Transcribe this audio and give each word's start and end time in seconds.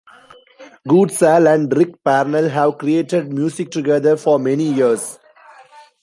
Goodsall 0.87 1.47
and 1.53 1.71
Ric 1.77 2.03
Parnell 2.03 2.49
have 2.49 2.79
created 2.79 3.31
music 3.31 3.69
together 3.69 4.17
for 4.17 4.39
many 4.39 4.73
years. 4.73 5.19